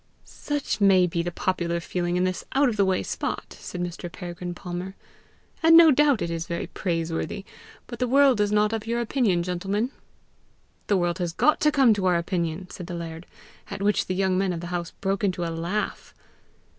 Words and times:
"Such 0.25 0.81
may 0.81 1.05
be 1.05 1.21
the 1.21 1.31
popular 1.31 1.79
feeling 1.79 2.17
in 2.17 2.23
this 2.23 2.43
out 2.53 2.67
of 2.69 2.75
the 2.75 2.85
way 2.85 3.03
spot," 3.03 3.55
said 3.59 3.79
Mr. 3.83 4.11
Peregrine 4.11 4.55
Palmer, 4.55 4.95
"and 5.61 5.77
no 5.77 5.91
doubt 5.91 6.23
it 6.23 6.31
is 6.31 6.47
very 6.47 6.65
praiseworthy, 6.65 7.45
but 7.85 7.99
the 7.99 8.07
world 8.07 8.41
is 8.41 8.51
not 8.51 8.73
of 8.73 8.87
your 8.87 8.99
opinion, 8.99 9.43
gentlemen." 9.43 9.91
"The 10.87 10.97
world 10.97 11.19
has 11.19 11.33
got 11.33 11.59
to 11.61 11.71
come 11.71 11.93
to 11.93 12.07
our 12.07 12.15
opinion," 12.17 12.67
said 12.71 12.87
the 12.87 12.95
laird 12.95 13.27
at 13.69 13.83
which 13.83 14.07
the 14.07 14.15
young 14.15 14.39
men 14.39 14.53
of 14.53 14.59
the 14.61 14.73
house 14.73 14.89
broke 15.01 15.23
into 15.23 15.43
a 15.45 15.53
laugh. 15.53 16.15